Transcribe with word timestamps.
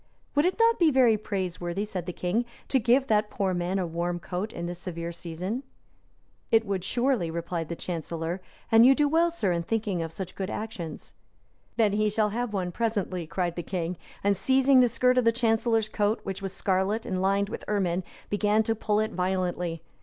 "Would 0.33 0.45
it 0.45 0.57
not 0.57 0.79
be 0.79 0.89
very 0.89 1.15
praiseworthy," 1.15 1.85
said 1.85 2.07
the 2.07 2.11
king, 2.11 2.43
"to 2.69 2.79
give 2.79 3.05
that 3.05 3.29
poor 3.29 3.53
man 3.53 3.77
a 3.77 3.85
warm 3.85 4.17
coat 4.19 4.51
in 4.51 4.65
this 4.65 4.79
severe 4.79 5.11
season?" 5.11 5.61
"It 6.49 6.65
would, 6.65 6.83
surely," 6.83 7.29
replied 7.29 7.69
the 7.69 7.75
chancellor; 7.75 8.41
"and 8.71 8.83
you 8.83 8.95
do 8.95 9.07
well, 9.07 9.29
sir, 9.29 9.51
in 9.51 9.61
thinking 9.61 10.01
of 10.01 10.11
such 10.11 10.33
good 10.33 10.49
actions." 10.49 11.13
"Then 11.77 11.93
he 11.93 12.09
shall 12.09 12.29
have 12.29 12.51
one 12.51 12.71
presently," 12.71 13.27
cried 13.27 13.55
the 13.55 13.61
king; 13.61 13.95
and 14.23 14.35
seizing 14.35 14.79
the 14.79 14.89
skirt 14.89 15.19
of 15.19 15.23
the 15.23 15.31
chancellor's 15.31 15.87
coat, 15.87 16.19
which 16.23 16.41
was 16.41 16.51
scarlet, 16.51 17.05
and 17.05 17.21
lined 17.21 17.49
with 17.49 17.63
ermine, 17.67 18.03
began 18.31 18.63
to 18.63 18.73
pull 18.73 18.99
it 18.99 19.11
violently. 19.11 19.83